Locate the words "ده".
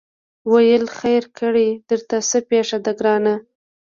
2.85-2.91